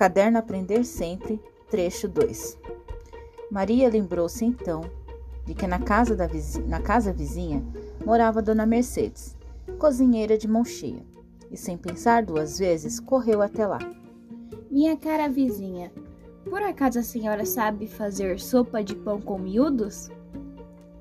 [0.00, 2.58] Caderno Aprender Sempre, trecho 2.
[3.50, 4.80] Maria lembrou-se então
[5.44, 7.62] de que na casa, da vizinha, na casa vizinha
[8.02, 9.36] morava Dona Mercedes,
[9.78, 11.04] cozinheira de mão cheia,
[11.50, 13.78] e sem pensar duas vezes correu até lá.
[14.70, 15.92] Minha cara vizinha,
[16.48, 20.08] por acaso a senhora sabe fazer sopa de pão com miúdos?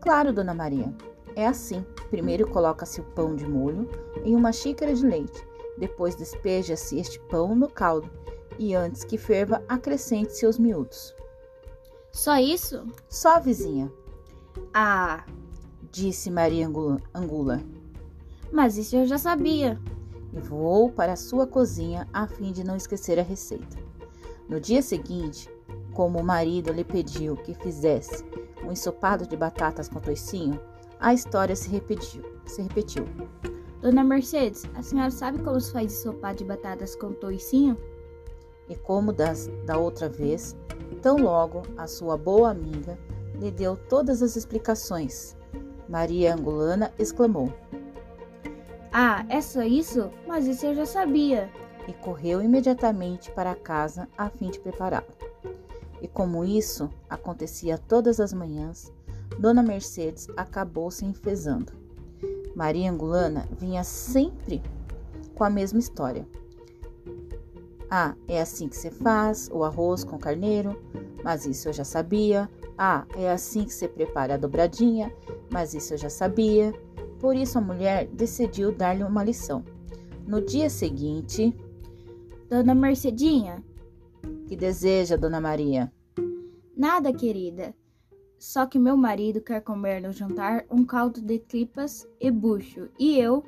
[0.02, 0.94] Claro, Dona Maria.
[1.38, 3.88] É assim: primeiro coloca-se o pão de molho
[4.26, 5.42] em uma xícara de leite,
[5.78, 8.12] depois despeja-se este pão no caldo
[8.60, 11.16] e antes que ferva, acrescente seus miúdos.
[12.12, 12.86] Só isso?
[13.08, 13.90] Só, vizinha.
[14.74, 15.24] Ah,
[15.90, 17.64] disse Maria Angula.
[18.52, 19.80] Mas isso eu já sabia.
[20.34, 23.78] E voou para a sua cozinha a fim de não esquecer a receita.
[24.50, 25.50] No dia seguinte,
[25.94, 28.26] como o marido lhe pediu que fizesse
[28.64, 30.60] um ensopado de batatas com toicinho,
[31.00, 32.24] a história se repetiu.
[32.46, 33.06] Se repetiu.
[33.82, 37.78] Dona Mercedes, a senhora sabe como se faz ensopado de batatas com toicinho?
[38.70, 40.56] E como das, da outra vez,
[41.02, 42.98] tão logo a sua boa amiga
[43.40, 45.36] lhe deu todas as explicações.
[45.88, 47.52] Maria Angulana exclamou:
[48.92, 50.12] Ah, é só isso?
[50.28, 51.50] Mas isso eu já sabia.
[51.88, 55.08] E correu imediatamente para casa a fim de prepará-la.
[56.02, 58.94] E como isso acontecia todas as manhãs,
[59.40, 61.74] Dona Mercedes acabou se enfesando.
[62.56, 64.62] Maria Angulana vinha sempre
[65.34, 66.28] com a mesma história.
[67.92, 70.80] Ah, é assim que se faz o arroz com carneiro,
[71.24, 72.48] mas isso eu já sabia.
[72.78, 75.12] Ah, é assim que se prepara a dobradinha,
[75.52, 76.72] mas isso eu já sabia.
[77.20, 79.64] Por isso a mulher decidiu dar-lhe uma lição.
[80.28, 81.56] No dia seguinte,
[82.48, 83.64] Dona Mercedinha,
[84.48, 85.92] que deseja, Dona Maria?
[86.78, 87.74] Nada, querida.
[88.38, 93.20] Só que meu marido quer comer no jantar um caldo de tripas e bucho, e
[93.20, 93.44] eu.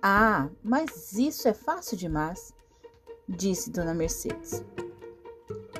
[0.00, 2.54] Ah, mas isso é fácil demais
[3.30, 4.64] disse Dona Mercedes.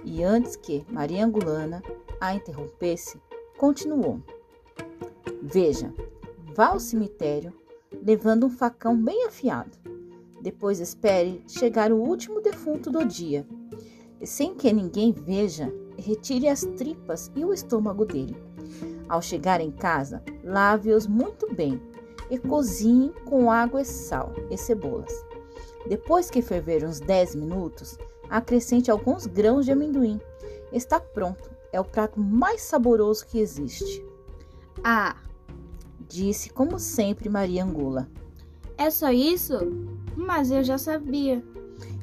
[0.04, 1.82] E antes que Maria Angulana
[2.20, 3.20] a interrompesse,
[3.58, 4.22] continuou:
[5.42, 5.92] Veja,
[6.54, 7.52] vá ao cemitério
[8.02, 9.76] levando um facão bem afiado.
[10.40, 13.46] Depois espere chegar o último defunto do dia.
[14.20, 18.36] E sem que ninguém veja, retire as tripas e o estômago dele.
[19.08, 21.80] Ao chegar em casa, lave-os muito bem
[22.30, 25.12] e cozinhe com água e sal e cebolas.
[25.86, 27.98] Depois que ferver uns 10 minutos,
[28.28, 30.20] acrescente alguns grãos de amendoim.
[30.72, 31.50] Está pronto.
[31.72, 34.04] É o prato mais saboroso que existe.
[34.82, 35.16] Ah,
[36.08, 38.08] disse como sempre Maria Angula.
[38.76, 39.54] É só isso?
[40.16, 41.44] Mas eu já sabia.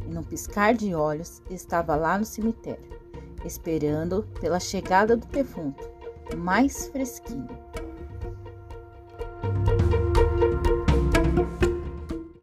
[0.05, 2.99] E num piscar de olhos estava lá no cemitério,
[3.43, 5.83] esperando pela chegada do defunto,
[6.37, 7.47] mais fresquinho.